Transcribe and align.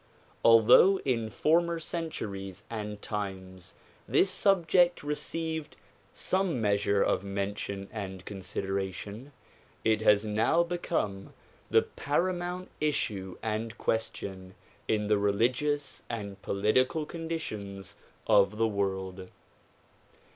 Although 0.43 0.97
in 1.01 1.29
former 1.29 1.77
centuries 1.79 2.63
and 2.71 2.99
times 3.03 3.75
this 4.07 4.31
subject 4.31 5.03
received 5.03 5.75
some 6.11 6.59
measure 6.59 7.03
of 7.03 7.23
mention 7.23 7.87
and 7.91 8.25
consideration, 8.25 9.31
it 9.83 10.01
has 10.01 10.25
now 10.25 10.63
become 10.63 11.33
the 11.69 11.83
paramount 11.83 12.71
issue 12.81 13.37
and 13.43 13.77
question 13.77 14.55
in 14.87 15.05
the 15.05 15.19
religious 15.19 16.01
and 16.09 16.41
political 16.41 17.05
conditions 17.05 17.95
of 18.25 18.57
the 18.57 18.67
world. 18.67 19.29